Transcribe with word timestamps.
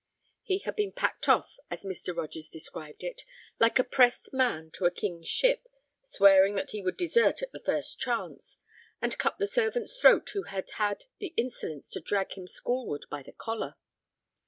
He 0.41 0.57
had 0.57 0.75
been 0.75 0.93
packed 0.93 1.29
off, 1.29 1.57
as 1.69 1.83
Mr. 1.83 2.17
Rogers 2.17 2.49
described 2.49 3.03
it, 3.03 3.21
like 3.59 3.77
a 3.77 3.83
pressed 3.83 4.33
man 4.33 4.71
to 4.71 4.85
a 4.85 4.89
king's 4.89 5.27
ship, 5.27 5.67
swearing 6.01 6.55
that 6.55 6.71
he 6.71 6.81
would 6.81 6.97
desert 6.97 7.43
at 7.43 7.51
the 7.51 7.59
first 7.59 7.99
chance, 7.99 8.57
and 8.99 9.15
cut 9.19 9.37
the 9.37 9.45
servant's 9.45 9.95
throat 9.95 10.27
who 10.31 10.41
had 10.41 10.71
had 10.71 11.05
the 11.19 11.35
insolence 11.37 11.91
to 11.91 11.99
drag 11.99 12.31
him 12.33 12.47
schoolward 12.47 13.05
by 13.11 13.21
the 13.21 13.31
collar. 13.33 13.75